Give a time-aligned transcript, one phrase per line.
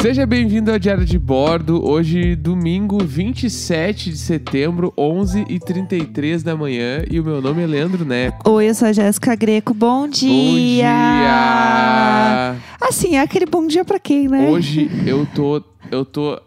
[0.00, 1.84] Seja bem-vindo ao Diário de Bordo.
[1.84, 7.02] Hoje, domingo 27 de setembro, 11h33 da manhã.
[7.10, 8.48] E o meu nome é Leandro Neco.
[8.48, 9.74] Oi, eu sou a Jéssica Greco.
[9.74, 10.30] Bom dia!
[10.30, 12.56] Bom dia!
[12.80, 14.48] Assim, é aquele bom dia pra quem, né?
[14.48, 15.62] Hoje eu tô.
[15.90, 16.40] Eu tô.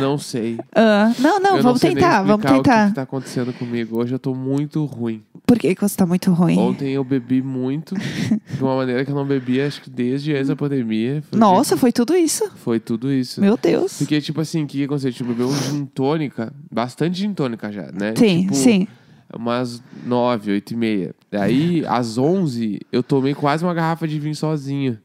[0.00, 0.58] Não sei.
[0.74, 2.88] Ah, não, não, Eu vamos nem tentar, vamos explicar O que, tentar.
[2.88, 3.98] que tá acontecendo comigo?
[4.00, 5.22] Hoje eu tô muito ruim.
[5.50, 6.56] Por que, que você tá muito ruim?
[6.56, 7.96] Ontem eu bebi muito,
[8.56, 11.24] de uma maneira que eu não bebia, acho que desde antes da pandemia.
[11.28, 12.48] Foi Nossa, foi tudo isso?
[12.54, 13.40] Foi tudo isso.
[13.40, 13.98] Meu Deus.
[13.98, 15.12] Porque, tipo assim, o que aconteceu?
[15.12, 18.14] Tipo, bebeu um gin tônica, bastante gin tônica já, né?
[18.16, 18.86] Sim, Tipo, sim.
[19.36, 21.14] Umas nove, oito e meia.
[21.28, 24.98] Daí, às onze, eu tomei quase uma garrafa de vinho sozinho.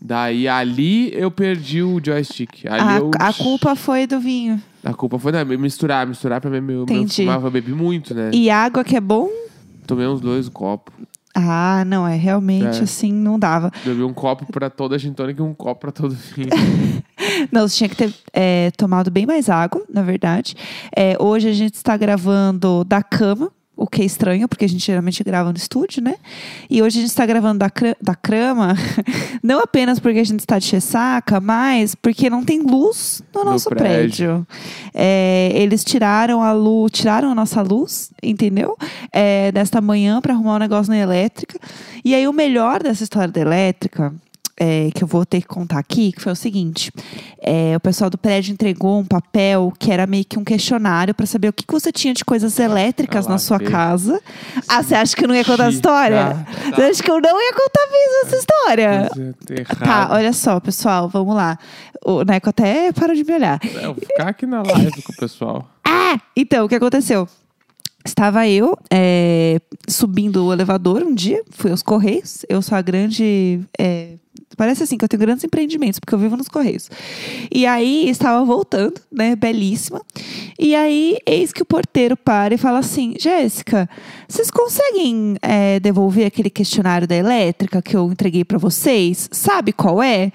[0.00, 2.66] Daí, ali, eu perdi o joystick.
[2.66, 3.10] Ali A, eu...
[3.18, 4.62] a culpa foi do vinho.
[4.84, 6.06] A culpa foi né, misturar.
[6.06, 7.22] Misturar pra mim, meu, meu Entendi.
[7.22, 8.30] fumava, eu bebi muito, né?
[8.32, 9.41] E água que é bom?
[9.92, 10.94] Tomei uns dois copos.
[11.34, 12.82] Ah, não, é realmente É.
[12.82, 13.70] assim, não dava.
[13.84, 16.48] Bebi um copo pra toda a gin tônica e um copo pra todo vinho.
[17.52, 20.54] Não, você tinha que ter é, tomado bem mais água, na verdade.
[20.96, 24.84] É, hoje a gente está gravando da cama, o que é estranho, porque a gente
[24.84, 26.14] geralmente grava no estúdio, né?
[26.70, 28.74] E hoje a gente está gravando da, cra- da cama,
[29.42, 33.50] não apenas porque a gente está de ressaca, mas porque não tem luz no No
[33.52, 34.46] nosso prédio.
[34.46, 34.46] prédio.
[34.94, 38.76] É, eles tiraram a luz, tiraram a nossa luz, entendeu?
[39.10, 41.58] É, desta manhã para arrumar um negócio na elétrica.
[42.04, 44.14] E aí o melhor dessa história da elétrica
[44.58, 46.92] é, que eu vou ter que contar aqui, que foi o seguinte:
[47.40, 51.26] é, o pessoal do prédio entregou um papel que era meio que um questionário para
[51.26, 53.68] saber o que, que você tinha de coisas elétricas Ah lá na sua vem.
[53.68, 54.20] casa.
[54.68, 55.76] Ah, você acha que eu não ia contar a Sim.
[55.76, 56.24] história?
[56.24, 56.76] Tá.
[56.76, 59.10] Você acha que eu não ia contar mesmo essa história?
[59.78, 61.58] Tá, olha só, pessoal, vamos lá.
[62.04, 63.60] O Neco até parou de me olhar.
[63.64, 65.68] Eu vou ficar aqui na live com o pessoal.
[65.84, 66.18] Ah!
[66.36, 67.26] Então, o que aconteceu?
[68.04, 72.44] Estava eu é, subindo o elevador um dia, fui aos Correios.
[72.48, 73.60] Eu sou a grande.
[73.78, 74.16] é,
[74.56, 76.90] parece assim que eu tenho grandes empreendimentos, porque eu vivo nos Correios.
[77.50, 79.34] E aí estava voltando, né?
[79.36, 80.00] Belíssima.
[80.58, 83.88] E aí, eis que o porteiro para e fala assim: Jéssica,
[84.28, 89.28] vocês conseguem é, devolver aquele questionário da elétrica que eu entreguei para vocês?
[89.32, 90.32] Sabe qual é?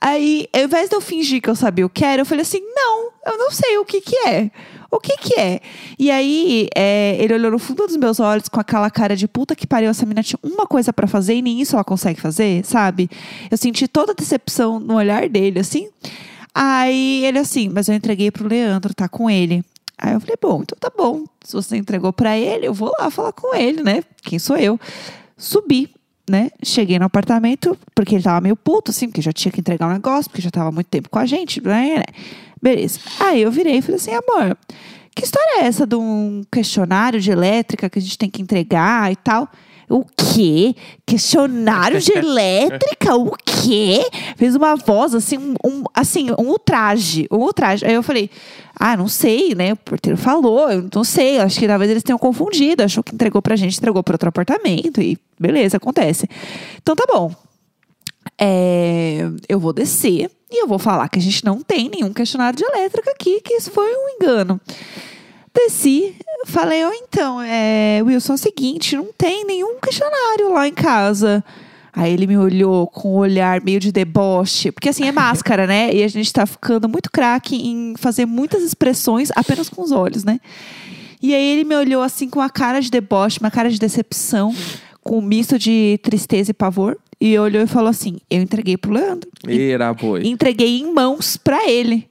[0.00, 2.60] Aí, ao invés de eu fingir que eu sabia o que era, eu falei assim:
[2.74, 4.50] não, eu não sei o que que é.
[4.90, 5.60] O que que é?
[5.98, 9.54] E aí, é, ele olhou no fundo dos meus olhos com aquela cara de puta
[9.54, 12.64] que pariu, essa menina tinha uma coisa pra fazer e nem isso ela consegue fazer,
[12.64, 13.08] sabe?
[13.48, 15.88] Eu senti toda a decepção no olhar dele, assim.
[16.52, 19.64] Aí, ele assim, mas eu entreguei pro Leandro, tá com ele.
[19.96, 21.24] Aí eu falei, bom, então tá bom.
[21.44, 24.02] Se você entregou pra ele, eu vou lá falar com ele, né?
[24.22, 24.80] Quem sou eu?
[25.36, 25.88] Subi,
[26.30, 26.50] né?
[26.62, 29.92] Cheguei no apartamento, porque ele tava meio puto, assim, porque já tinha que entregar um
[29.92, 31.96] negócio, porque já tava muito tempo com a gente, né?
[31.96, 32.04] né?
[32.62, 33.00] Beleza.
[33.18, 34.56] Aí eu virei e falei assim, amor,
[35.14, 39.10] que história é essa de um questionário de elétrica que a gente tem que entregar
[39.10, 39.48] e tal?
[39.90, 40.76] O quê?
[41.04, 43.16] Questionário de elétrica?
[43.16, 44.08] O quê?
[44.36, 47.84] Fez uma voz assim, um, assim, um ultraje, um ultraje.
[47.84, 48.30] Aí eu falei,
[48.78, 49.72] ah, não sei, né?
[49.72, 53.42] O porteiro falou, eu não sei, acho que talvez eles tenham confundido, achou que entregou
[53.42, 56.28] pra gente, entregou para outro apartamento e beleza, acontece.
[56.80, 57.34] Então tá bom.
[58.38, 62.56] É, eu vou descer e eu vou falar que a gente não tem nenhum questionário
[62.56, 64.60] de elétrica aqui, que isso foi um engano.
[65.64, 66.14] Desci,
[66.46, 71.44] falei, ó, então, é, Wilson, é o seguinte, não tem nenhum questionário lá em casa.
[71.92, 75.92] Aí ele me olhou com um olhar meio de deboche, porque assim é máscara, né?
[75.92, 80.24] E a gente tá ficando muito craque em fazer muitas expressões apenas com os olhos,
[80.24, 80.40] né?
[81.20, 84.54] E aí ele me olhou assim com uma cara de deboche, uma cara de decepção,
[85.02, 86.96] com um misto de tristeza e pavor.
[87.20, 89.28] E olhou e falou assim: Eu entreguei pro Leandro.
[89.46, 90.26] Era boi.
[90.26, 92.06] entreguei em mãos pra ele.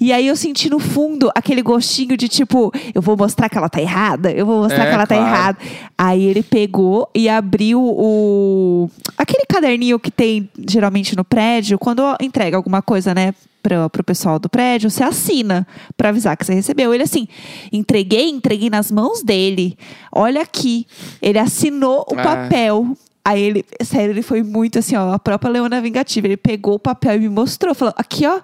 [0.00, 3.68] E aí eu senti no fundo aquele gostinho de tipo, eu vou mostrar que ela
[3.68, 5.28] tá errada, eu vou mostrar É, que ela tá claro.
[5.30, 5.58] errada.
[5.96, 12.56] Aí ele pegou e abriu o aquele caderninho que tem geralmente no prédio, quando entrega
[12.56, 13.34] alguma coisa, né?
[13.62, 15.64] Pro, pro pessoal do prédio, você assina
[15.96, 16.92] pra avisar que você recebeu.
[16.92, 17.28] Ele assim,
[17.72, 19.78] entreguei, entreguei nas mãos dele.
[20.10, 20.84] Olha aqui.
[21.20, 22.22] Ele assinou o Ah.
[22.24, 22.96] papel.
[23.24, 26.26] Aí ele, sério, ele foi muito assim, ó, a própria Leona Vingativa.
[26.26, 28.40] Ele pegou o papel e me mostrou, falou: aqui, ó,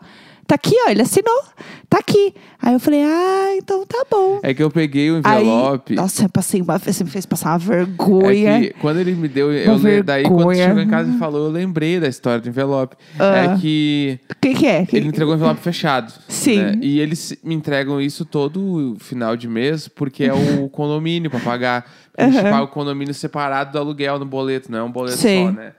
[0.49, 1.43] tá aqui, ó, ele assinou,
[1.89, 2.35] tá aqui.
[2.61, 4.41] Aí eu falei: ah, então tá bom.
[4.43, 5.95] É que eu peguei o Aí, envelope.
[5.95, 8.51] nossa, eu passei uma você me fez passar uma vergonha.
[8.51, 11.19] É que quando ele me deu, eu Uma le- daí quando chegou em casa e
[11.19, 12.97] falou, eu lembrei da história do envelope.
[13.19, 13.37] Ah.
[13.55, 14.85] É que O que, que é?
[14.87, 16.13] Que- ele entregou o envelope fechado.
[16.27, 16.57] Sim.
[16.63, 16.79] né?
[16.83, 21.89] E eles me entregam isso todo final de mês, porque é o condomínio pra pagar.
[22.17, 25.47] A gente paga o condomínio separado do aluguel no boleto, não é um boleto Sim.
[25.47, 25.73] só, né?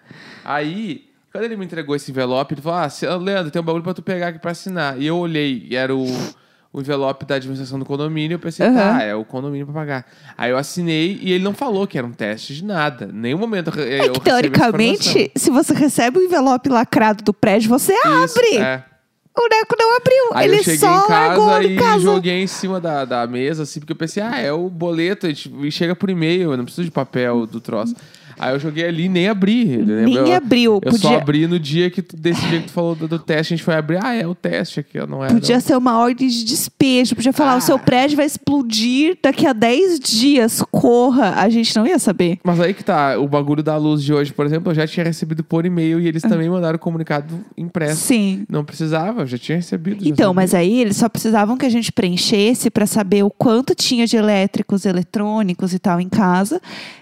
[0.46, 3.94] Aí, quando ele me entregou esse envelope, ele falou: Ah, Leandro, tem um bagulho pra
[3.94, 5.00] tu pegar aqui pra assinar.
[5.00, 6.06] E eu olhei, e era o,
[6.74, 8.36] o envelope da administração do condomínio.
[8.36, 8.76] Eu pensei, Aham.
[8.76, 10.06] tá, é o condomínio pra pagar.
[10.38, 13.10] Aí eu assinei e ele não falou que era um teste de nada.
[13.14, 17.94] Nenhum momento eu, É que teoricamente, se você recebe o envelope lacrado do prédio, você.
[17.94, 18.08] Isso,
[18.40, 18.58] abre.
[18.58, 18.84] é.
[19.38, 20.30] O Neco não abriu.
[20.34, 22.00] Aí ele eu cheguei só em largou casa em e casa.
[22.02, 25.30] joguei em cima da, da mesa, assim, porque eu pensei, ah, é o boleto, a
[25.30, 27.96] gente, chega por e-mail, eu não preciso de papel do troço.
[28.40, 29.66] Aí eu joguei ali e nem abri.
[29.78, 30.16] Nem?
[30.16, 30.80] Eu- abriu.
[30.84, 33.20] Eu só Podia- abri no dia que tu, desse dia que tu falou do, do
[33.20, 34.00] teste, a gente foi abrir.
[34.04, 35.28] Ah, é o teste aqui, não é?
[35.28, 35.62] Podia não.
[35.62, 37.16] ser uma ordem de despejo.
[37.16, 37.58] Podia falar, Ah.
[37.58, 40.64] o seu prédio vai explodir daqui a 10 dias.
[40.72, 41.34] Corra.
[41.36, 42.40] A gente não ia saber.
[42.44, 45.04] Mas aí que tá, o bagulho da luz de hoje, por exemplo, eu já tinha
[45.04, 48.02] recebido por e-mail e eles também mandaram o comunicado impresso.
[48.08, 48.44] Sim.
[48.50, 50.04] Não precisava, eu já tinha recebido.
[50.04, 50.34] já Então, sabia.
[50.34, 54.16] mas aí eles só precisavam que a gente preenchesse para saber o quanto tinha de
[54.16, 56.62] elétricos, eletrônicos e tal em casa,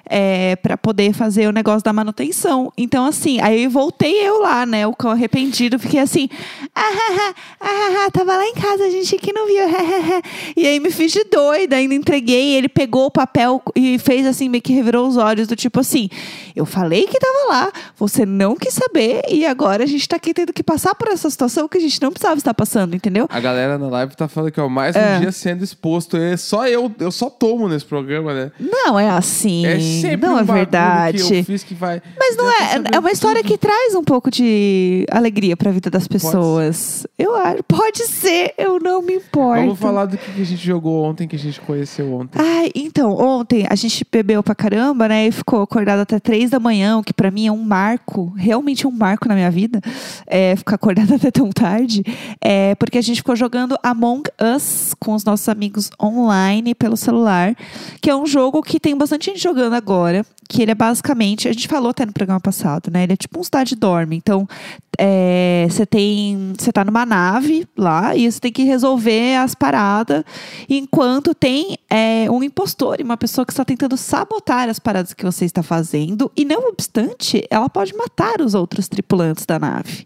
[0.09, 2.71] é, para poder fazer o negócio da manutenção.
[2.77, 4.87] Então, assim, aí voltei eu lá, né?
[4.87, 6.29] O cão arrependido, fiquei assim,
[6.73, 9.63] ah, ah, ah, ah, tava lá em casa, a gente aqui não viu.
[9.63, 13.61] ah, ah, ah." E aí me fiz de doida, ainda entreguei, ele pegou o papel
[13.75, 16.09] e fez assim, meio que revirou os olhos, do tipo assim,
[16.55, 20.33] eu falei que tava lá, você não quis saber, e agora a gente tá aqui
[20.33, 23.27] tendo que passar por essa situação que a gente não precisava estar passando, entendeu?
[23.29, 25.19] A galera na live tá falando que é o mais um É.
[25.19, 26.17] dia sendo exposto.
[26.17, 28.51] É só eu, eu só tomo nesse programa, né?
[28.59, 29.65] Não é assim.
[29.65, 31.16] É sempre não um é verdade.
[31.25, 32.01] Que eu fiz que vai.
[32.17, 32.81] Mas não é.
[32.93, 33.51] É uma história tudo.
[33.51, 37.05] que traz um pouco de alegria pra vida das pessoas.
[37.17, 37.63] Eu acho.
[37.63, 39.61] Pode ser, eu não me importo.
[39.61, 42.39] Vamos falar do que a gente jogou ontem, que a gente conheceu ontem.
[42.39, 45.27] Ai, então, ontem a gente bebeu pra caramba, né?
[45.27, 48.87] E ficou acordado até três da manhã, o que pra mim é um marco, realmente
[48.87, 49.81] um marco na minha vida.
[50.25, 52.03] É, ficar acordado até tão tarde.
[52.41, 57.55] É, porque a gente ficou jogando Among Us com os nossos amigos online pelo celular,
[58.01, 60.25] que é um jogo que tem bastante gente jogando agora.
[60.49, 63.03] Que ele é basicamente, a gente falou até no programa passado, né?
[63.03, 64.15] Ele é tipo um cidade dorme.
[64.15, 64.47] Então,
[64.97, 66.53] é, você tem.
[66.57, 70.23] Você tá numa nave lá e você tem que resolver as paradas.
[70.69, 75.45] Enquanto tem é, um impostor uma pessoa que está tentando sabotar as paradas que você
[75.45, 76.31] está fazendo.
[76.35, 80.05] E não obstante, ela pode matar os outros tripulantes da nave.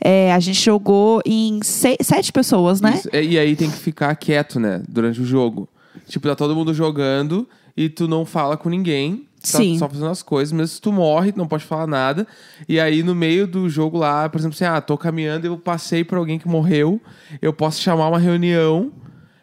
[0.00, 2.94] É, a gente jogou em sei- sete pessoas, né?
[2.96, 4.82] Isso, é, E aí tem que ficar quieto, né?
[4.88, 5.68] Durante o jogo.
[6.08, 9.26] Tipo, tá todo mundo jogando e tu não fala com ninguém.
[9.40, 9.78] Tá Sim.
[9.78, 10.52] só fazendo as coisas.
[10.52, 12.26] Mesmo se tu morre, tu não pode falar nada.
[12.68, 15.56] E aí, no meio do jogo lá, por exemplo, assim, ah, tô caminhando e eu
[15.56, 17.00] passei por alguém que morreu.
[17.40, 18.92] Eu posso chamar uma reunião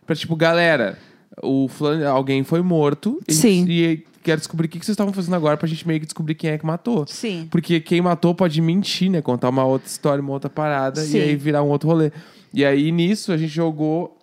[0.06, 1.00] pra, tipo, galera,
[1.42, 3.20] o fulano, alguém foi morto.
[3.28, 3.66] E, Sim.
[3.68, 6.36] E quero descobrir o que que vocês estavam fazendo agora pra gente meio que descobrir
[6.36, 7.06] quem é que matou.
[7.08, 7.48] Sim.
[7.50, 9.22] Porque quem matou pode mentir, né?
[9.22, 11.18] Contar uma outra história, uma outra parada Sim.
[11.18, 12.12] e aí virar um outro rolê.
[12.54, 14.17] E aí nisso a gente jogou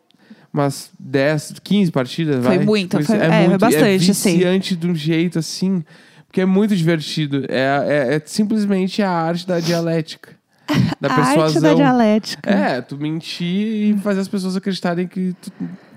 [0.54, 2.64] umas 10, 15 partidas, Foi vai.
[2.64, 4.36] muito, foi- é, foi bastante, é assim.
[4.36, 5.82] viciante de um jeito assim,
[6.28, 7.44] porque é muito divertido.
[7.48, 10.30] É, é, é simplesmente a arte da dialética.
[11.00, 12.48] Da A arte da dialética.
[12.48, 15.52] É, tu mentir e fazer as pessoas acreditarem que tu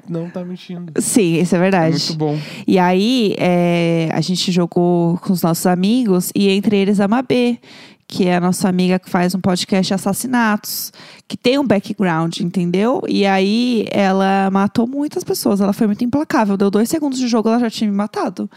[0.10, 0.92] não tá mentindo.
[1.02, 1.92] Sim, isso é É verdade.
[1.96, 2.40] muito bom.
[2.66, 7.60] E aí, é, a gente jogou com os nossos amigos, e entre eles a Mabê,
[8.08, 10.94] que é a nossa amiga que faz um podcast assassinatos,
[11.28, 13.04] que tem um background, entendeu?
[13.06, 16.56] E aí ela matou muitas pessoas, ela foi muito implacável.
[16.56, 18.50] Deu dois segundos de jogo, ela já tinha me matado.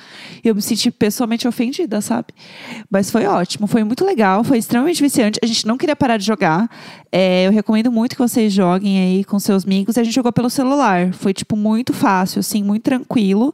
[0.44, 2.29] E eu me senti pessoalmente ofendida, sabe?
[2.88, 5.41] Mas foi ótimo, foi muito legal, foi extremamente viciante.
[5.43, 6.70] A gente não queria parar de jogar.
[7.11, 9.99] É, eu recomendo muito que vocês joguem aí com seus amigos.
[9.99, 11.12] A gente jogou pelo celular.
[11.12, 13.53] Foi, tipo, muito fácil, assim, muito tranquilo.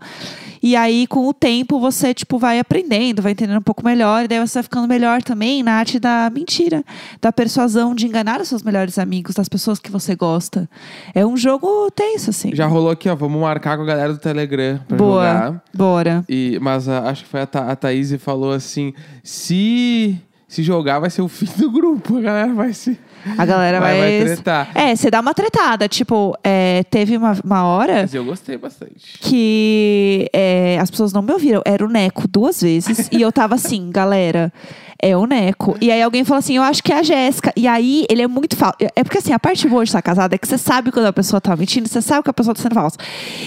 [0.66, 4.24] E aí, com o tempo, você, tipo, vai aprendendo, vai entendendo um pouco melhor.
[4.24, 6.82] E daí você vai ficando melhor também na arte da mentira.
[7.22, 10.68] Da persuasão, de enganar os seus melhores amigos, das pessoas que você gosta.
[11.14, 12.50] É um jogo tenso, assim.
[12.52, 13.14] Já rolou aqui, ó.
[13.14, 15.24] Vamos marcar com a galera do Telegram pra Boa.
[15.24, 15.64] jogar.
[15.72, 16.24] Bora.
[16.28, 18.92] E, mas ah, acho que foi a, Tha a Thaís que falou assim:
[19.22, 22.18] se, se jogar, vai ser o fim do grupo.
[22.18, 22.98] A galera vai se.
[23.36, 23.98] A galera vai.
[23.98, 24.70] Vai- vai tretar.
[24.74, 25.88] É, você dá uma tretada.
[25.88, 29.18] Tipo, é, teve uma, uma hora Mas eu gostei bastante.
[29.20, 31.60] que é, as pessoas não me ouviram.
[31.64, 33.08] Era o Neco duas vezes.
[33.10, 34.52] e eu tava assim, galera,
[35.02, 35.76] é o Neco.
[35.80, 37.52] E aí alguém falou assim, eu acho que é a Jéssica.
[37.56, 38.76] E aí ele é muito falso.
[38.94, 41.12] É porque assim, a parte boa de estar casado é que você sabe quando a
[41.12, 42.96] pessoa tá mentindo, você sabe que a pessoa tá sendo falsa.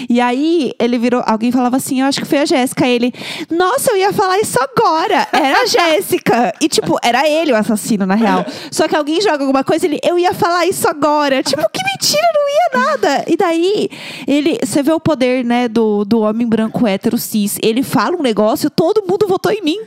[0.08, 2.86] E aí ele virou, alguém falava assim, eu acho que foi a Jéssica.
[2.86, 3.12] Ele,
[3.50, 5.26] nossa, eu ia falar isso agora.
[5.32, 6.54] Era a Jéssica.
[6.60, 8.44] E tipo, era ele o assassino, na real.
[8.70, 11.42] Só que alguém joga alguma coisa, ele, eu ia falar isso agora.
[11.42, 12.99] Tipo, que mentira, não ia nada.
[13.26, 13.88] E daí,
[14.26, 17.58] ele, você vê o poder, né, do, do homem branco hétero cis.
[17.62, 19.78] Ele fala um negócio, todo mundo votou em mim.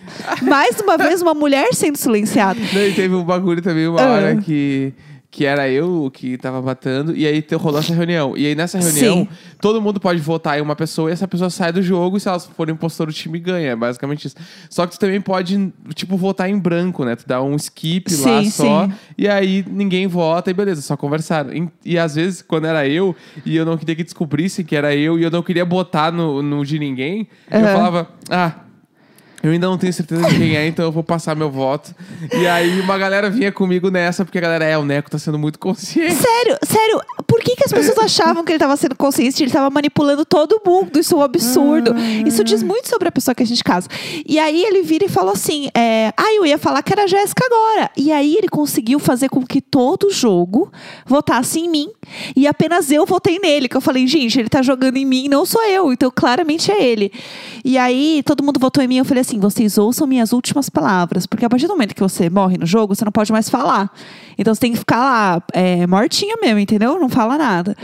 [0.41, 2.59] Mais uma vez, uma mulher sendo silenciada.
[2.73, 4.11] Não, e teve um bagulho também, uma Ah.
[4.11, 4.93] hora que,
[5.35, 8.37] que era eu que tava matando, e aí te- rolou essa reunião.
[8.37, 9.27] E aí nessa reunião, Sim.
[9.59, 12.27] todo mundo pode votar em uma pessoa e essa pessoa sai do jogo, e se
[12.29, 13.71] elas forem impostor, o time ganha.
[13.71, 14.35] É basicamente isso.
[14.69, 17.15] Só que tu também pode, tipo, votar em branco, né?
[17.15, 18.93] Tu dá um skip lá Sim, só, sim.
[19.17, 21.51] e aí ninguém vota, e beleza, só conversaram.
[21.51, 24.95] E, e às vezes, quando era eu, e eu não queria que descobrissem que era
[24.95, 27.73] eu, e eu não queria botar no, no de ninguém, eu Aham.
[27.73, 28.51] falava, ah.
[29.43, 31.93] Eu ainda não tenho certeza de quem é, então eu vou passar meu voto.
[32.31, 35.37] E aí uma galera vinha comigo nessa, porque a galera, é, o Neco tá sendo
[35.37, 36.15] muito consciente.
[36.15, 39.43] Sério, sério, por que, que as pessoas achavam que ele tava sendo consciente?
[39.43, 40.99] Ele tava manipulando todo mundo.
[40.99, 41.93] Isso é um absurdo.
[42.25, 43.87] Isso diz muito sobre a pessoa que a gente casa.
[44.25, 47.07] E aí ele vira e falou assim: é, ah, eu ia falar que era a
[47.07, 47.89] Jéssica agora.
[47.97, 50.71] E aí ele conseguiu fazer com que todo jogo
[51.05, 51.89] votasse em mim.
[52.35, 53.67] E apenas eu votei nele.
[53.67, 55.91] Que eu falei, gente, ele tá jogando em mim, não sou eu.
[55.91, 57.11] Então claramente é ele.
[57.65, 58.97] E aí todo mundo votou em mim.
[58.97, 61.25] Eu falei assim: vocês ouçam minhas últimas palavras.
[61.25, 63.91] Porque a partir do momento que você morre no jogo, você não pode mais falar.
[64.37, 66.99] Então você tem que ficar lá, é, mortinha mesmo, entendeu?
[66.99, 67.75] Não fala nada.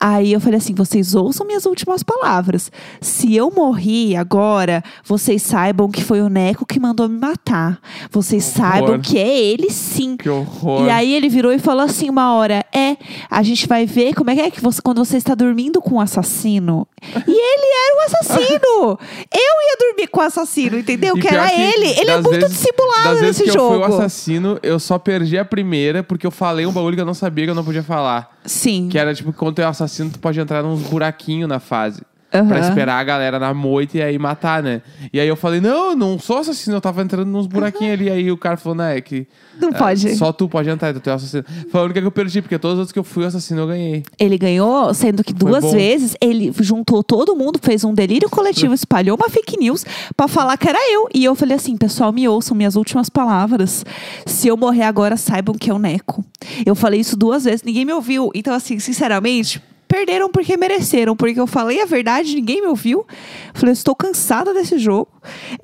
[0.00, 2.70] Aí eu falei assim: vocês ouçam minhas últimas palavras.
[3.00, 7.80] Se eu morri agora, vocês saibam que foi o Neco que mandou me matar.
[8.10, 10.16] Vocês saibam que é ele sim.
[10.16, 10.86] Que horror.
[10.86, 12.96] E aí ele virou e falou assim uma hora: É,
[13.28, 15.96] a gente vai ver como é que é que você, quando você está dormindo com
[15.96, 16.86] o assassino.
[17.02, 18.98] E ele era o assassino!
[19.32, 21.16] Eu ia dormir com o assassino, entendeu?
[21.16, 21.86] E que era que ele.
[22.00, 23.74] Ele é muito vezes- dissimulado nesse que jogo.
[23.74, 27.00] eu fui o assassino, eu só perdi a primeira porque eu falei um bagulho que
[27.00, 28.37] eu não sabia que eu não podia falar.
[28.48, 28.88] Sim.
[28.88, 32.02] Que era tipo, quando tu é assassino, tu pode entrar nos buraquinhos na fase.
[32.32, 32.46] Aham.
[32.46, 34.82] Pra esperar a galera na moita e aí matar, né?
[35.10, 38.10] E aí eu falei, não, não sou assassino, eu tava entrando nos buraquinhos ali.
[38.10, 39.26] Aí o cara falou, não, é que.
[39.58, 40.14] Não é, pode.
[40.14, 41.44] Só tu pode entrar, tu é assassino.
[41.70, 43.66] Foi a única que eu perdi, porque todas as outras que eu fui assassino eu
[43.68, 44.02] ganhei.
[44.18, 45.72] Ele ganhou, sendo que duas bom.
[45.72, 50.58] vezes ele juntou todo mundo, fez um delírio coletivo, espalhou uma fake news pra falar
[50.58, 51.08] que era eu.
[51.14, 53.86] E eu falei assim: pessoal, me ouçam minhas últimas palavras.
[54.26, 56.22] Se eu morrer agora, saibam que é o Neco.
[56.66, 58.30] Eu falei isso duas vezes, ninguém me ouviu.
[58.34, 59.62] Então, assim, sinceramente.
[59.88, 63.06] Perderam porque mereceram, porque eu falei a verdade, ninguém me ouviu.
[63.54, 65.08] Falei, eu estou cansada desse jogo.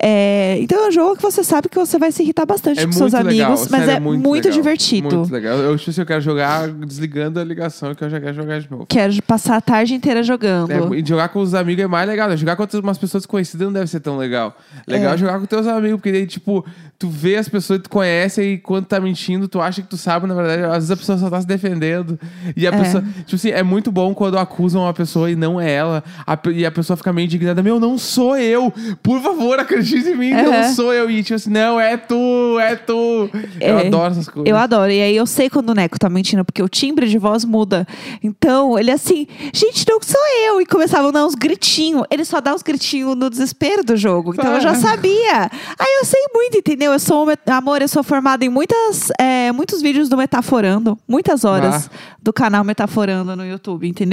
[0.01, 2.85] É, então é um jogo que você sabe que você vai se irritar bastante É
[2.85, 4.51] com seus muito legal, amigos, mas sério, é muito, legal.
[4.51, 5.15] divertido.
[5.15, 5.57] Muito legal.
[5.57, 8.85] Eu, assim, eu quero jogar desligando a ligação, que eu já quero jogar de novo.
[8.87, 10.71] Quero passar a tarde inteira jogando.
[10.71, 12.27] É, e jogar com os amigos é mais legal.
[12.29, 12.35] Né?
[12.35, 14.57] Jogar com umas pessoas conhecidas não deve ser tão legal.
[14.87, 15.15] Legal É.
[15.15, 16.65] é jogar com teus amigos, porque daí, tipo,
[16.97, 19.97] tu vê as pessoas que tu conhece e quando tá mentindo, tu acha que tu
[19.97, 22.19] sabe, na verdade, às vezes a pessoa só tá se defendendo.
[22.55, 22.81] E a É.
[22.81, 26.03] pessoa, tipo assim, é muito bom quando acusam uma pessoa e não é ela.
[26.25, 28.73] A e a pessoa fica meio indignada: Meu, não sou eu.
[29.03, 30.43] Por favor, acredite em mim, Aham.
[30.49, 31.09] não sou eu.
[31.09, 33.29] E tipo assim, não, é tu, é tu.
[33.61, 33.87] Eu É.
[33.87, 34.49] adoro essas coisas.
[34.49, 34.91] Eu adoro.
[34.91, 37.85] E aí eu sei quando o Neco tá mentindo, porque o timbre de voz muda.
[38.23, 40.61] Então, ele é assim, gente, não sou eu.
[40.61, 42.03] E começavam a dar uns gritinhos.
[42.09, 44.33] Ele só dá uns gritinhos no desespero do jogo.
[44.33, 44.75] Então eu já Ah.
[44.75, 45.49] sabia.
[45.77, 46.93] Aí eu sei muito, entendeu?
[46.93, 50.97] Eu sou, amor, eu sou formada em muitas, é, muitos vídeos do Metaforando.
[51.07, 51.89] Muitas horas
[52.21, 54.04] do canal Metaforando no YouTube, entendeu?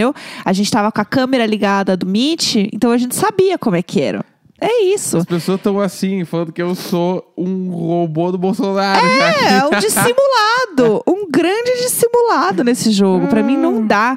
[0.44, 3.82] A gente tava com a câmera ligada do Meet, então a gente sabia como é
[3.82, 4.24] que era.
[4.64, 5.16] É isso.
[5.16, 9.04] As pessoas estão assim, falando que eu sou um robô do Bolsonaro.
[9.04, 11.02] É, é um dissimulado.
[11.04, 13.26] um grande dissimulado nesse jogo.
[13.26, 14.16] Pra mim não dá.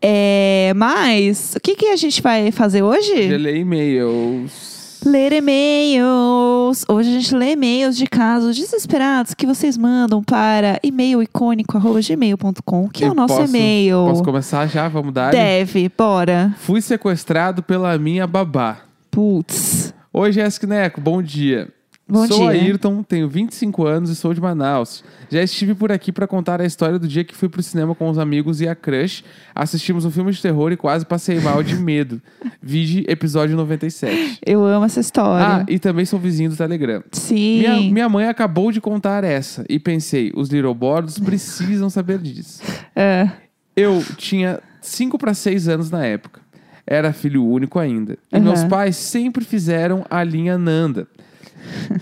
[0.00, 3.28] É, mas, o que, que a gente vai fazer hoje?
[3.28, 4.77] Gelei e-mails.
[5.04, 6.84] Ler e-mails.
[6.88, 13.08] Hoje a gente lê e-mails de casos desesperados que vocês mandam para e-mailicônico.gmail.com, que é
[13.08, 14.06] o E nosso posso- e-mail.
[14.08, 14.88] Posso começar já?
[14.88, 15.30] Vamos dar?
[15.30, 16.52] Deve, bora.
[16.58, 18.78] Fui sequestrado pela minha babá.
[19.10, 19.94] Putz.
[20.12, 21.68] Oi, Jéssica Neco, bom dia.
[22.10, 22.62] Bom sou dia.
[22.62, 25.04] Ayrton, tenho 25 anos e sou de Manaus.
[25.30, 28.08] Já estive por aqui para contar a história do dia que fui pro cinema com
[28.08, 29.22] os amigos e a crush.
[29.54, 32.20] Assistimos um filme de terror e quase passei mal de medo.
[32.62, 34.38] Vide episódio 97.
[34.46, 35.66] Eu amo essa Ah, história.
[35.68, 37.02] e também sou vizinho do Telegram.
[37.12, 37.58] Sim.
[37.58, 42.62] Minha, minha mãe acabou de contar essa e pensei, os Little Bordos precisam saber disso.
[42.96, 43.28] É.
[43.76, 46.40] Eu tinha 5 para 6 anos na época.
[46.86, 48.16] Era filho único ainda.
[48.32, 48.44] E Uhum.
[48.44, 51.06] meus pais sempre fizeram a linha Nanda.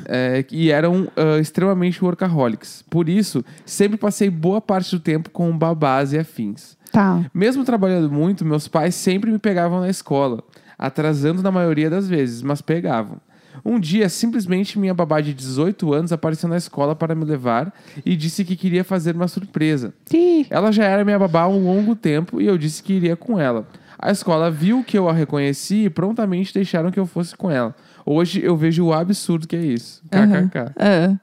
[0.04, 2.84] É, e eram ah, extremamente workaholics.
[2.88, 6.76] Por isso, sempre passei boa parte do tempo com babás e afins.
[6.92, 7.24] Tá.
[7.34, 10.42] Mesmo trabalhando muito, meus pais sempre me pegavam na escola,
[10.78, 13.18] atrasando na maioria das vezes, mas pegavam.
[13.64, 17.72] Um dia, simplesmente minha babá de 18 anos apareceu na escola para me levar
[18.04, 19.94] e disse que queria fazer uma surpresa.
[20.12, 23.16] Ih, Ela já era minha babá há um longo tempo e eu disse que iria
[23.16, 23.66] com ela.
[23.98, 27.74] A escola viu que eu a reconheci e prontamente deixaram que eu fosse com ela.
[28.06, 30.02] Hoje eu vejo o absurdo que é isso.
[30.04, 30.72] KKK.
[30.78, 31.16] é.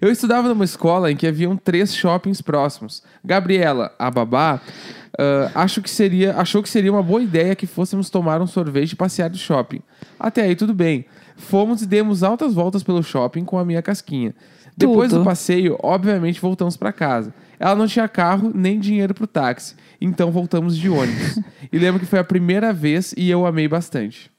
[0.00, 3.02] Eu estudava numa escola em que haviam três shoppings próximos.
[3.24, 4.60] Gabriela, a babá,
[5.18, 8.92] ah, acho que seria, achou que seria uma boa ideia que fôssemos tomar um sorvete
[8.92, 9.80] e passear do shopping.
[10.18, 11.06] Até aí tudo bem.
[11.36, 14.34] Fomos e demos altas voltas pelo shopping com a minha casquinha.
[14.76, 15.20] Depois Tudo.
[15.20, 17.34] do passeio, obviamente voltamos para casa.
[17.58, 21.40] Ela não tinha carro nem dinheiro pro táxi, então voltamos de ônibus.
[21.72, 24.30] e lembro que foi a primeira vez e eu amei bastante.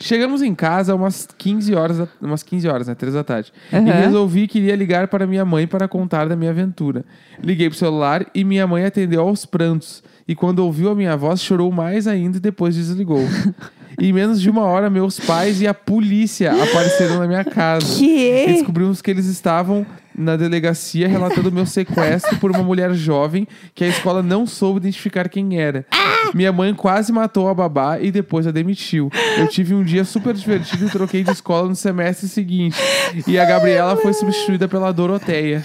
[0.00, 2.94] Chegamos em casa umas 15 horas, da- umas 15 horas, né?
[2.94, 3.52] 3 da tarde.
[3.72, 3.84] E Aham.
[3.92, 7.04] resolvi que iria ligar para minha mãe para contar da minha aventura.
[7.42, 10.02] Liguei pro celular e minha mãe atendeu aos prantos.
[10.26, 13.20] E quando ouviu a minha voz, chorou mais ainda e depois desligou.
[14.00, 17.84] Em menos de uma hora, meus pais e a polícia apareceram na minha casa.
[18.00, 18.52] E Que?
[18.52, 19.84] descobrimos que eles estavam
[20.18, 25.28] na delegacia relatando meu sequestro por uma mulher jovem que a escola não soube identificar
[25.28, 25.86] quem era.
[26.34, 29.10] Minha mãe quase matou a babá e depois a demitiu.
[29.38, 32.76] Eu tive um dia super divertido e troquei de escola no semestre seguinte.
[33.26, 35.64] E a Gabriela foi substituída pela Doroteia.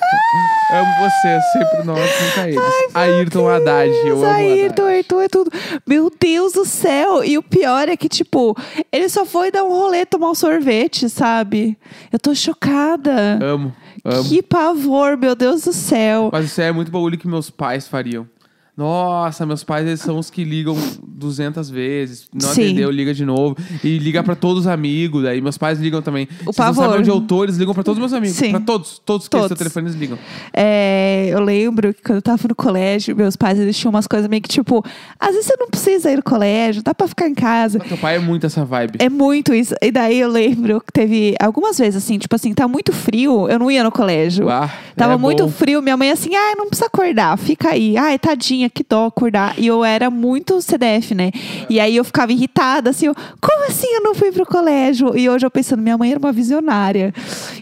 [0.71, 2.95] Amo vocês, sempre nós, nunca eles.
[2.95, 4.93] Ayrton Haddad, eu amo Ayrton, Haddad.
[4.93, 5.51] Ayrton é tudo.
[5.85, 7.23] Meu Deus do céu!
[7.23, 8.57] E o pior é que, tipo,
[8.91, 11.77] ele só foi dar um rolê tomar um sorvete, sabe?
[12.11, 13.39] Eu tô chocada.
[13.41, 14.29] Amo, amo.
[14.29, 16.29] Que pavor, meu Deus do céu.
[16.31, 18.27] Mas isso é muito bagulho que meus pais fariam.
[18.75, 20.75] Nossa, meus pais eles são os que ligam
[21.07, 22.63] 200 vezes, não Sim.
[22.63, 26.27] atendeu, liga de novo e liga pra todos os amigos, daí meus pais ligam também.
[26.41, 26.83] O Vocês não pavor.
[26.85, 28.49] sabem onde eu tô, eles ligam pra todos os meus amigos, Sim.
[28.49, 30.17] Pra todos, todos que têm seu telefone eles ligam.
[30.51, 34.27] É, eu lembro que quando eu tava no colégio, meus pais eles tinham umas coisas
[34.27, 34.83] meio que tipo,
[35.19, 37.79] às vezes você não precisa ir no colégio, dá pra ficar em casa.
[37.79, 38.97] Teu pai é muito essa vibe.
[38.99, 39.75] É muito isso.
[39.81, 43.59] E daí eu lembro que teve algumas vezes assim, tipo assim, tá muito frio, eu
[43.59, 44.49] não ia no colégio.
[44.49, 45.51] Ah, Tava é muito bom.
[45.51, 47.95] frio, minha mãe assim, ai, não precisa acordar, fica aí.
[47.97, 49.57] Ai, tadinha, que dó acordar.
[49.57, 51.31] E eu era muito CDF, né?
[51.69, 55.17] E aí eu ficava irritada, assim, eu, como assim eu não fui pro colégio?
[55.17, 57.13] E hoje eu pensando, minha mãe era uma visionária.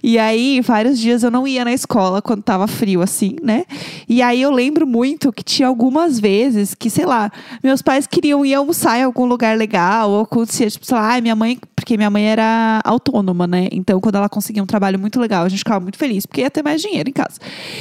[0.03, 3.65] E aí, vários dias eu não ia na escola quando tava frio, assim, né?
[4.10, 7.31] E aí eu lembro muito que tinha algumas vezes que, sei lá,
[7.63, 11.22] meus pais queriam ir almoçar em algum lugar legal, ou acontecia, tipo, sei lá, ai,
[11.22, 13.67] minha mãe, porque minha mãe era autônoma, né?
[13.72, 16.51] Então, quando ela conseguia um trabalho muito legal, a gente ficava muito feliz, porque ia
[16.51, 17.39] ter mais dinheiro em casa.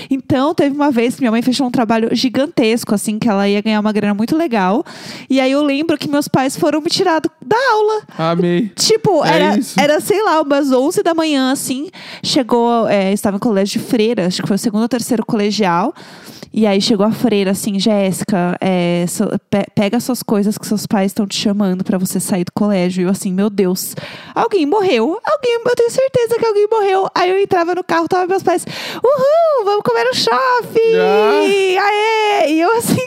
[0.08, 3.60] Então, teve uma vez que minha mãe fechou um trabalho gigantesco, assim, que ela ia
[3.60, 4.84] ganhar uma grana muito legal.
[5.28, 8.02] E aí eu lembro que meus pais foram me tirar do- da aula.
[8.18, 8.70] Amei.
[8.74, 9.78] Tipo, É era, isso.
[9.78, 11.88] era, sei lá, umas 11 da manhã, assim.
[12.22, 15.94] Chegou, é, estava em colégio de freira, acho que foi o segundo ou terceiro colegial.
[16.52, 20.84] E aí chegou a freira, assim, Jéssica, é, so- pe- pega suas coisas que seus
[20.84, 23.02] pais estão te chamando pra você sair do colégio.
[23.02, 23.94] E eu assim, meu Deus,
[24.34, 25.16] alguém morreu.
[25.24, 27.08] Alguém, eu tenho certeza que alguém morreu.
[27.14, 30.96] Aí eu entrava no carro, tava meus pais, uhul, vamos comer no shopping!
[30.98, 31.86] Ah.
[31.86, 32.52] Aê!
[32.52, 33.06] E eu assim,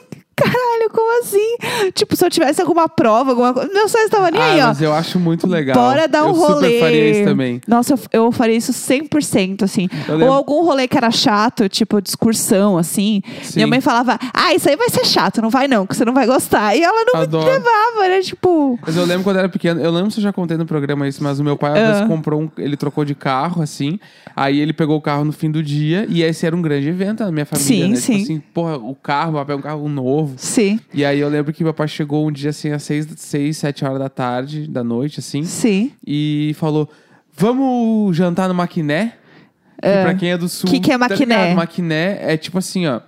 [1.03, 1.91] como assim?
[1.93, 3.71] Tipo, se eu tivesse alguma prova, alguma coisa.
[3.73, 4.67] Meus pais estavam nem Ah, aí, ó.
[4.67, 5.75] mas eu acho muito legal.
[5.75, 6.67] Bora dar um eu rolê.
[6.67, 7.61] super faria isso também.
[7.67, 9.89] Nossa, eu, eu faria isso 100%, assim.
[10.07, 13.21] Eu Ou lembro- algum rolê que era chato, tipo discursão, assim.
[13.41, 13.53] Sim.
[13.55, 16.13] Minha mãe falava, ah, isso aí vai ser chato, não vai não, que você não
[16.13, 16.75] vai gostar.
[16.75, 17.45] E ela não Adoro.
[17.45, 18.79] me levava, era tipo...
[18.85, 21.07] Mas eu lembro quando eu era pequeno, eu lembro se eu já contei no programa
[21.07, 23.99] isso, mas o meu pai vezes comprou um, ele trocou de carro, assim,
[24.35, 27.23] aí ele pegou o carro no fim do dia, e esse era um grande evento
[27.23, 27.95] na minha família, Sim, né?
[27.95, 28.13] sim.
[28.19, 30.33] Tipo assim, porra, o carro, vai pegar um carro novo.
[30.37, 33.57] Sim, E aí eu lembro que meu pai chegou um dia assim, às seis, seis
[33.57, 35.91] sete horas da tarde, da noite, assim, sim.
[36.05, 36.89] e falou:
[37.35, 39.13] Vamos jantar no Maquiné?
[39.81, 40.69] Que pra quem é do sul.
[40.69, 41.35] Que que é tá Maquiné?
[41.35, 41.55] ligado?
[41.57, 43.01] Maquiné é tipo assim, ó.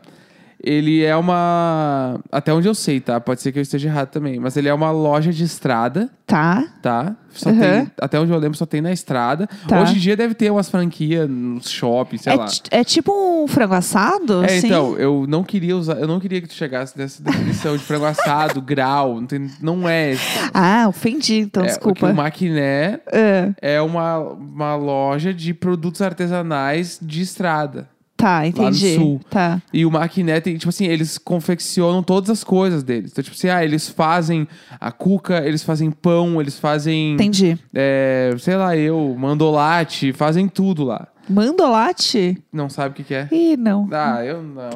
[0.63, 2.19] Ele é uma.
[2.31, 3.19] Até onde eu sei, tá?
[3.19, 4.39] Pode ser que eu esteja errado também.
[4.39, 7.15] Mas ele é uma loja de estrada, Tá, tá?
[7.29, 7.59] Só Uhum.
[7.59, 9.47] tem, até onde eu lembro, só tem na estrada.
[9.67, 9.81] Tá.
[9.81, 12.45] Hoje em dia deve ter umas franquias nos shoppings, sei é, lá.
[12.71, 13.11] é tipo
[13.43, 14.65] um frango assado, É, assim?
[14.67, 18.05] então, eu não queria usar, eu não queria que tu chegasse nessa definição de frango
[18.05, 20.15] assado, grau, não, tem, não é.
[20.51, 22.07] Ah, ofendi, então, é desculpa.
[22.09, 27.87] O Maquiné Ah, é uma, uma loja de produtos artesanais de estrada.
[28.15, 28.95] Tá, entendi.
[28.95, 29.21] sul.
[29.29, 29.61] Tá.
[29.73, 33.11] E o Maquiné tem, tipo assim, eles confeccionam todas as coisas deles.
[33.11, 34.47] Então, tipo assim, ah, eles fazem
[34.79, 37.57] a cuca, eles fazem pão, eles fazem, Entendi.
[37.73, 41.07] é, sei lá, eu, mandolate, fazem tudo lá.
[41.27, 42.37] Mandolate?
[42.51, 43.27] Não sabe o que, que é?
[43.31, 43.87] Ih, não.
[43.91, 44.69] Ah, eu não.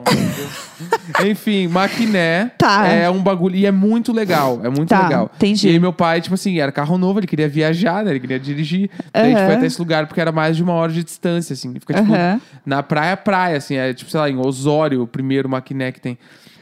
[1.25, 2.87] Enfim, Maquiné Tá.
[2.87, 3.55] é um bagulho.
[3.55, 4.59] E é muito legal.
[4.63, 5.31] É muito Tá, legal.
[5.35, 5.67] entendi.
[5.67, 8.11] E aí, meu pai, tipo assim, era carro novo, ele queria viajar, né?
[8.11, 8.89] Ele queria dirigir.
[9.13, 9.45] Daí a gente Aham.
[9.47, 11.73] foi até esse lugar porque era mais de uma hora de distância, assim.
[11.79, 12.41] Fica, tipo, Aham.
[12.65, 13.75] na praia, praia, assim.
[13.75, 16.17] É tipo, sei lá, em Osório, o primeiro Maquiné que tem.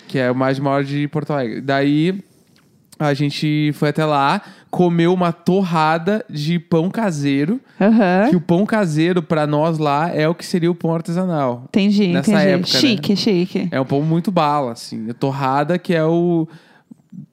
[0.07, 1.61] Que é mais de uma hora de Porto Alegre.
[1.61, 2.23] Daí.
[2.99, 7.59] A gente foi até lá, comeu uma torrada de pão caseiro.
[7.79, 8.29] Aham.
[8.29, 11.63] Que o pão caseiro, pra nós lá, é o que seria o pão artesanal.
[11.69, 12.47] Entendi, Nessa entendi.
[12.49, 12.79] época, né?
[12.79, 13.67] chique, chique.
[13.71, 15.09] É um pão muito bala, assim.
[15.09, 16.47] A torrada, que é o.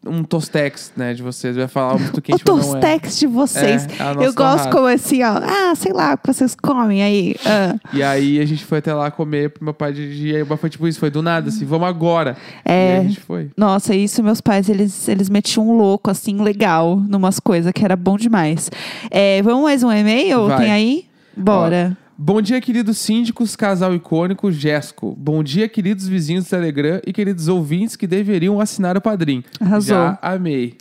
[0.07, 1.57] Um tostex, né, de vocês.
[1.57, 2.61] Vai falar muito O quente, não é.
[2.61, 3.87] tostex de vocês.
[3.87, 5.39] É, nossa eu gosto como assim, ó.
[5.43, 7.37] Ah, sei lá, o que vocês comem aí.
[7.45, 7.77] Ah.
[7.93, 10.33] E aí a gente foi até lá comer pro meu pai dirigir.
[10.33, 12.37] E aí o foi tipo isso, foi do nada, assim, vamos agora.
[12.65, 12.97] É.
[12.97, 13.51] E a gente foi.
[13.57, 17.97] Nossa, isso meus pais, eles, eles metiam um louco, assim, legal, numas coisas que era
[17.97, 18.71] bom demais.
[19.11, 20.47] É, vamos mais um e-mail?
[20.49, 20.59] Vai.
[20.59, 21.05] Tem aí?
[21.37, 21.97] Bora.
[22.17, 25.17] Bom dia, queridos síndicos, casal icônico, Jéssico.
[25.19, 29.43] Bom dia, queridos vizinhos do Telegram e queridos ouvintes que deveriam assinar o padrinho.
[29.61, 29.97] Arrasou.
[29.97, 30.77] Já amei.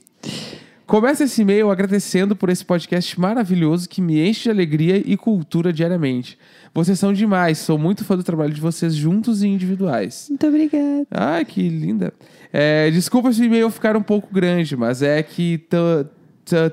[0.86, 5.74] Começa esse e-mail agradecendo por esse podcast maravilhoso que me enche de alegria e cultura
[5.74, 6.38] diariamente.
[6.72, 10.28] Vocês são demais, sou muito fã do trabalho de vocês juntos e individuais.
[10.30, 11.08] Muito obrigada.
[11.10, 12.14] Ai, que linda.
[12.52, 15.58] É, desculpa se o e-mail ficar um pouco grande, mas é que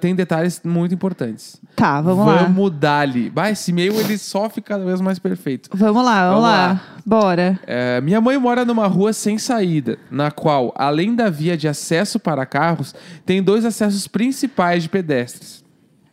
[0.00, 1.60] tem detalhes muito importantes.
[1.76, 2.42] Tá, vamos, lá.
[2.42, 3.30] Vamos dar-lhe.
[3.30, 5.70] Bah, esse e-mail ele só fica cada vez mais perfeito.
[5.72, 6.66] Vamos lá, vamos, Vamos lá.
[6.68, 6.80] lá.
[7.06, 7.58] Bora.
[7.66, 12.18] É, minha mãe mora numa rua sem saída, na qual, além da via de acesso
[12.18, 15.64] para carros, tem dois acessos principais de pedestres.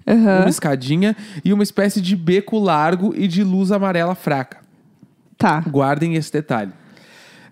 [0.08, 0.40] Aham.
[0.42, 4.60] Uma escadinha e uma espécie de beco largo e de luz amarela fraca.
[5.38, 5.60] Tá.
[5.68, 6.72] Guardem esse detalhe.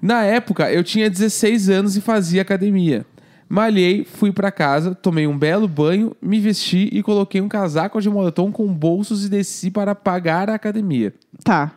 [0.01, 3.05] Na época, eu tinha 16 anos e fazia academia.
[3.47, 8.10] Malhei, fui pra casa, tomei um belo banho, me vesti e coloquei um casaco de
[8.10, 11.13] moletom com bolsos e desci para pagar a academia.
[11.43, 11.71] Tá.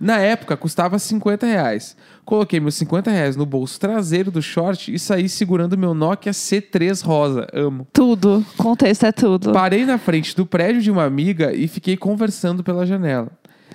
[0.00, 1.96] Na época, custava 50 reais.
[2.24, 7.02] Coloquei meus 50 reais no bolso traseiro do short e saí segurando meu Nokia C3
[7.02, 7.46] rosa.
[7.54, 7.86] Amo.
[7.92, 8.44] Tudo.
[8.56, 9.52] Contexto é tudo.
[9.52, 13.28] Parei na frente do prédio de uma amiga e fiquei conversando pela janela.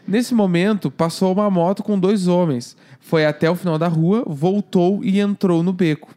[0.08, 2.76] Nesse momento, passou uma moto com dois homens.
[3.00, 6.10] Foi até o final da rua, voltou e entrou no beco.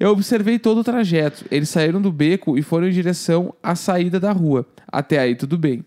[0.00, 1.44] Eu observei todo o trajeto.
[1.50, 4.66] Eles saíram do beco e foram em direção à saída da rua.
[4.90, 5.84] Até aí, tudo bem.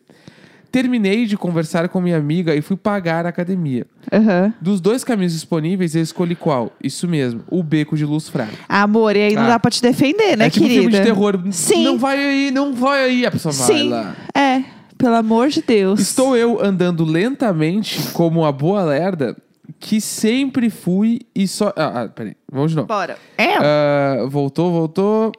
[0.72, 3.86] Terminei de conversar com minha amiga e fui pagar a academia.
[4.12, 4.52] Aham.
[4.60, 6.72] Dos dois caminhos disponíveis, eu escolhi qual?
[6.84, 8.54] Isso mesmo, o beco de luz fraca.
[8.68, 9.48] Amor, e aí não Ah.
[9.50, 10.82] dá pra te defender, né, é tipo querida?
[10.82, 11.40] filme de terror.
[11.52, 11.84] Sim.
[11.84, 13.26] Não vai aí, não vai aí.
[13.26, 13.90] A pessoa vai Sim.
[13.90, 14.16] lá.
[14.36, 14.64] É.
[14.98, 16.00] Pelo amor de Deus.
[16.00, 19.36] Estou eu andando lentamente como a boa lerda
[19.84, 21.74] que sempre fui e só.
[21.76, 22.88] Ah, ah peraí, vamos de novo.
[22.88, 23.18] Bora.
[23.38, 23.56] É.
[23.58, 25.34] Ah, voltou, voltou.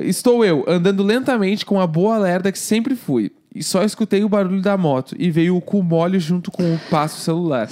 [0.00, 3.32] Estou eu andando lentamente com a boa lerda que sempre fui.
[3.54, 6.80] E só escutei o barulho da moto e veio o cu mole junto com o
[6.90, 7.68] passo celular.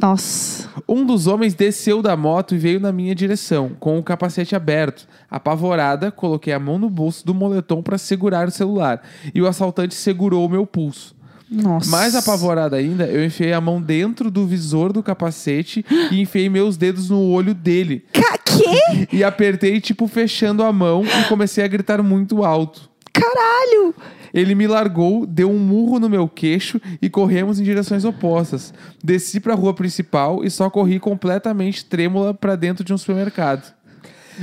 [0.00, 0.70] Nossa.
[0.88, 5.06] Um dos homens desceu da moto e veio na minha direção, com o capacete aberto.
[5.28, 9.02] Apavorada, coloquei a mão no bolso do moletom para segurar o celular.
[9.34, 11.13] E o assaltante segurou o meu pulso.
[11.54, 11.90] Nossa.
[11.90, 16.76] Mais apavorada ainda, eu enfiei a mão dentro do visor do capacete e enfiei meus
[16.76, 18.04] dedos no olho dele.
[18.12, 19.08] Ca quê?
[19.12, 22.90] E apertei, tipo, fechando a mão e comecei a gritar muito alto.
[23.12, 23.94] Caralho.
[24.32, 28.74] Ele me largou, deu um murro no meu queixo e corremos em direções opostas.
[29.02, 33.72] Desci pra rua principal e só corri completamente trêmula pra dentro de um supermercado.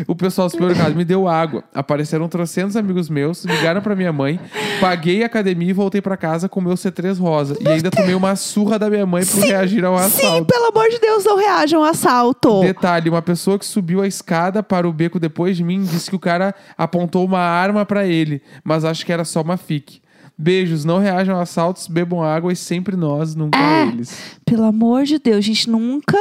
[0.08, 1.64] O pessoal do supermercado me deu água.
[1.74, 4.40] Apareceram trocentos amigos meus, ligaram pra minha mãe,
[4.80, 7.58] paguei a academia e voltei pra casa com meu C3 rosa.
[7.60, 10.46] E ainda tomei uma surra da minha mãe por reagir ao Sim, assalto.
[10.46, 12.62] pelo amor de Deus, não reajam ao assalto.
[12.62, 16.16] Detalhe, uma pessoa que subiu a escada para o beco depois de mim disse que
[16.16, 20.02] o cara apontou uma arma pra ele, mas acho que era só uma fique.
[20.38, 23.84] Beijos, não reajam a assaltos, bebam água e sempre nós, nunca É.
[23.88, 24.40] eles.
[24.44, 26.18] Pelo amor de Deus, gente, nunca,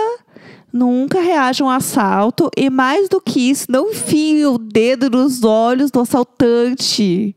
[0.73, 2.51] nunca reajam ao assalto.
[2.57, 7.35] E mais do que isso, não enfiem o dedo nos olhos do assaltante.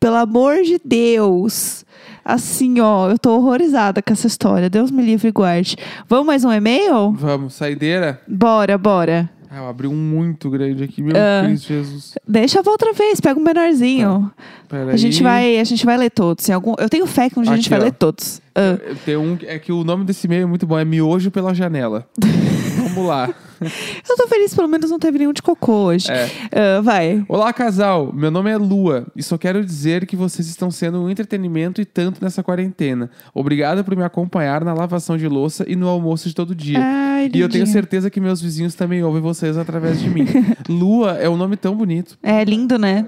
[0.00, 1.84] Pelo amor de Deus.
[2.24, 4.68] Assim, ó, eu tô horrorizada com essa história.
[4.68, 5.76] Deus me livre e guarde.
[6.08, 7.12] Vamos mais um e-mail?
[7.12, 8.20] Vamos, saideira?
[8.28, 9.30] Bora, bora.
[9.50, 11.42] Ah, eu abri um muito grande aqui, meu Ah.
[11.46, 12.14] Cristo Jesus.
[12.28, 14.30] Deixa eu outra vez, pega um menorzinho.
[14.68, 16.46] Pera A gente vai, a gente vai ler todos.
[16.46, 17.84] Em algum, eu tenho fé que um dia a gente Aqui, vai ó.
[17.84, 18.42] ler todos.
[18.54, 21.54] Ah, Tem um, é que o nome desse e-mail é muito bom, é Miojo pela
[21.54, 22.06] Janela.
[22.98, 23.32] Vamos lá.
[23.62, 26.10] eu tô feliz, pelo menos não teve nenhum de cocô hoje.
[26.10, 26.28] É.
[26.50, 27.24] Ah, vai.
[27.28, 28.12] Olá, casal.
[28.12, 31.84] Meu nome é Lua e só quero dizer que vocês estão sendo um entretenimento e
[31.84, 33.08] tanto nessa quarentena.
[33.32, 36.80] Obrigada por me acompanhar na lavação de louça e no almoço de todo dia.
[36.80, 40.26] Ai, e eu tenho certeza que meus vizinhos também ouvem vocês através de mim.
[40.68, 42.18] Lua é um nome tão bonito.
[42.20, 43.06] É lindo, né?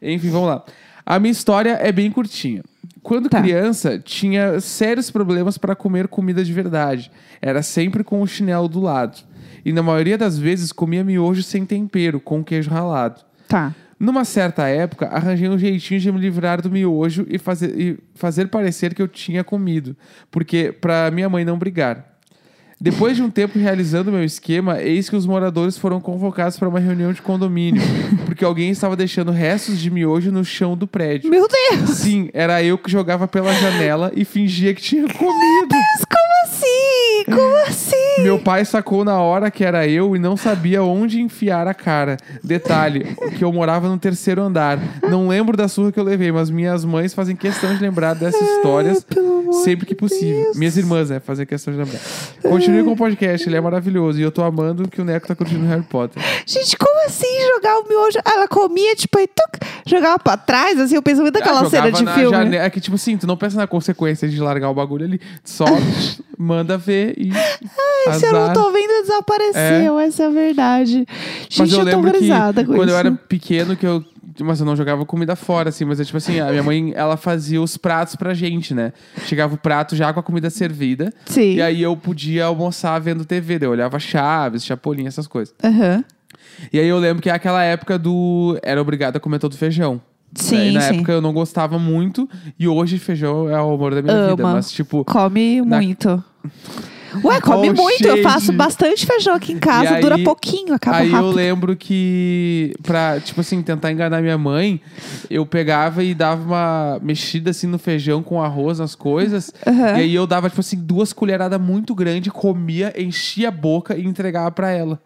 [0.00, 0.64] Enfim, vamos lá.
[1.04, 2.62] A minha história é bem curtinha.
[3.06, 3.40] Quando Tá.
[3.40, 7.08] criança, tinha sérios problemas para comer comida de verdade.
[7.40, 9.22] Era sempre com o chinelo do lado.
[9.64, 13.20] E na maioria das vezes comia miojo sem tempero, com queijo ralado.
[13.46, 13.72] Tá.
[13.96, 18.48] Numa certa época, arranjei um jeitinho de me livrar do miojo e fazer, e fazer
[18.48, 19.96] parecer que eu tinha comido,
[20.28, 22.15] porque para minha mãe não brigar.
[22.78, 26.78] Depois de um tempo realizando meu esquema, eis que os moradores foram convocados para uma
[26.78, 27.82] reunião de condomínio,
[28.26, 31.30] porque alguém estava deixando restos de miojo no chão do prédio.
[31.30, 31.90] Meu Deus!
[31.90, 35.68] Sim, era eu que jogava pela janela e fingia que tinha comido.
[35.70, 36.15] Como assim?
[37.26, 37.96] Como assim?
[38.22, 42.16] Meu pai sacou na hora que era eu e não sabia onde enfiar a cara.
[42.42, 44.78] Detalhe, que eu morava no terceiro andar.
[45.10, 48.40] Não lembro da surra que eu levei, mas minhas mães fazem questão de lembrar dessas
[48.40, 49.04] histórias
[49.64, 50.44] sempre que possível.
[50.44, 50.56] Deus.
[50.56, 52.00] Minhas irmãs, né, fazem questão de lembrar.
[52.42, 54.18] Continue com o podcast, ele é maravilhoso.
[54.18, 56.22] E eu tô amando que o Neco tá curtindo Harry Potter.
[56.46, 58.18] Gente, como assim jogar o miojo?
[58.24, 61.98] Ela comia, tipo, aí tuc, jogava pra trás, assim, eu penso muito naquela cena de
[61.98, 62.30] filme.
[62.30, 65.20] janela- É que, tipo assim, tu não pensa na consequência de largar o bagulho ali.
[65.44, 65.64] Só
[66.38, 67.30] manda ver e.
[67.32, 68.54] Ai, se eu não azar.
[68.54, 71.06] tô vendo, desapareceu, essa é a verdade.
[71.48, 72.90] Gente, Mas eu, eu, tô lembro que com quando isso.
[72.94, 74.04] eu era pequeno, que eu.
[74.40, 75.86] Mas eu não jogava comida fora, assim.
[75.86, 78.92] Mas é tipo assim, a minha mãe, ela fazia os pratos pra gente, né?
[79.24, 81.10] Chegava o prato já com a comida servida.
[81.24, 81.54] Sim.
[81.54, 83.58] E aí eu podia almoçar vendo TV.
[83.58, 85.54] Daí eu olhava Chaves, Chapolin, essas coisas.
[85.64, 86.04] Aham.
[86.70, 88.58] E aí eu lembro que é aquela época do...
[88.62, 90.02] Era obrigado a comer todo feijão.
[90.34, 90.94] Sim, Daí, na sim.
[90.96, 94.42] época eu não gostava muito e hoje feijão é o amor da minha vida.
[94.42, 94.52] Ama.
[94.54, 96.22] Mas, tipo, Come Na- muito.
[97.24, 98.06] Ué, come muito.
[98.06, 99.84] Eu faço bastante feijão aqui em casa.
[99.92, 101.32] E aí- dura pouquinho, acaba aí eu rápido.
[101.34, 104.80] lembro que, pra, tipo assim, tentar enganar minha mãe,
[105.30, 109.52] eu pegava e dava uma mexida assim no feijão com arroz, nas coisas.
[109.66, 114.04] E aí eu dava, tipo assim, duas colheradas muito grandes, comia, enchia a boca e
[114.04, 115.00] entregava pra ela.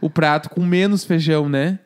[0.00, 1.78] O prato com menos feijão, né?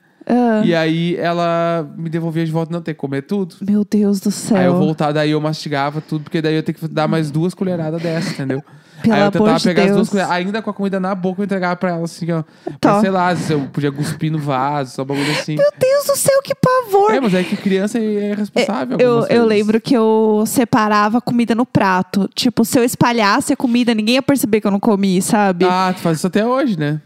[0.64, 3.56] E aí ela me devolvia de volta, não, tem que comer tudo.
[3.62, 4.56] meu Deus do céu.
[4.56, 7.52] Aí eu voltava, daí eu mastigava tudo, porque daí eu tenho que dar mais duas
[7.54, 8.62] colheradas dessa, entendeu?
[9.02, 10.30] Pelo aí eu amor tentava de pegar as duas Deus.
[10.30, 12.42] ainda com a comida na boca, eu entregava pra ela assim, ó.
[12.42, 12.76] Tá.
[12.80, 15.56] Pra, sei lá, se eu podia cuspir no vaso, só bagulho assim.
[15.56, 17.14] Meu Deus do céu, que pavor.
[17.14, 18.98] É, mas é que criança é responsável.
[18.98, 19.48] Eu, algumas eu vezes.
[19.48, 22.28] lembro que eu separava a comida no prato.
[22.34, 25.64] Tipo, se eu espalhasse a comida, ninguém ia perceber que eu não comi, sabe?
[25.64, 27.00] Ah, tu faz isso até hoje, né?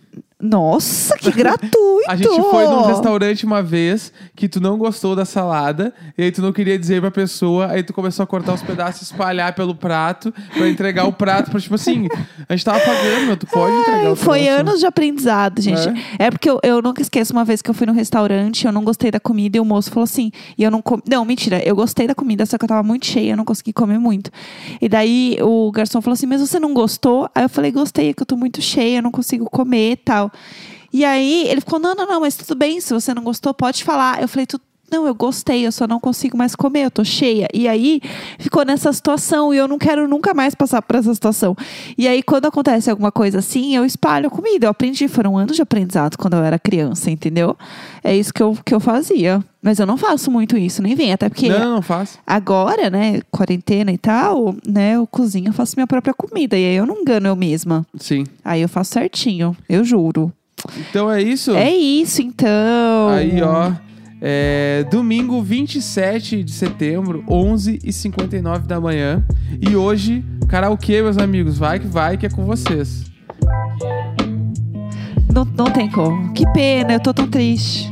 [0.45, 1.79] Nossa, que gratuito!
[2.07, 6.31] A gente foi num restaurante uma vez que tu não gostou da salada, e aí
[6.31, 9.55] tu não queria dizer pra pessoa, aí tu começou a cortar os pedaços e espalhar
[9.55, 11.51] pelo prato pra entregar o prato.
[11.51, 12.07] Pra, tipo assim,
[12.47, 14.61] a gente tava pagando, meu, tu pode entregar o Foi troço.
[14.61, 15.89] anos de aprendizado, gente.
[16.19, 18.85] É, porque eu, eu nunca esqueço uma vez que eu fui no restaurante, eu não
[18.85, 20.31] gostei da comida e o moço falou assim.
[20.59, 21.03] E eu não comi.
[21.09, 23.73] Não, mentira, eu gostei da comida, só que eu tava muito cheia, eu não consegui
[23.73, 24.31] comer muito.
[24.81, 27.31] E daí o garçom falou assim: Mas você não gostou?
[27.35, 29.97] Aí eu falei: Gostei, é que eu tô muito cheia, eu não consigo comer e
[29.97, 30.31] tal.
[30.93, 33.83] E aí ele ficou: Não, não, não, mas tudo bem, se você não gostou, pode
[33.83, 34.23] falar.
[34.23, 34.61] Eu falei: Tu
[34.95, 37.49] não, eu gostei, eu só não consigo mais comer, eu tô cheia.
[37.53, 38.01] E aí
[38.39, 41.57] ficou nessa situação e eu não quero nunca mais passar por essa situação.
[41.99, 44.67] E aí, quando acontece alguma coisa assim, eu espalho a comida.
[44.67, 47.57] Eu aprendi, foram anos de aprendizado quando eu era criança, entendeu?
[48.05, 49.43] É isso que eu, que eu fazia.
[49.61, 51.49] Mas eu não faço muito isso, nem vem, até porque.
[51.49, 52.19] Não, não, faz.
[52.27, 56.57] Agora, né, quarentena e tal, né, eu cozinho, eu faço minha própria comida.
[56.57, 57.85] E aí eu não engano eu mesma.
[57.99, 58.25] Sim.
[58.45, 60.33] Aí eu faço certinho, eu juro.
[60.79, 61.51] Então é isso?
[61.53, 63.09] É isso, então.
[63.09, 63.73] Aí, ó.
[64.27, 69.23] É, domingo 27 de setembro, 11h59 da manhã.
[69.61, 71.59] E hoje, karaokê, meus amigos.
[71.59, 73.05] Vai que vai, que é com vocês.
[75.31, 76.33] Não, não tem como.
[76.33, 77.91] Que pena, eu tô tão triste.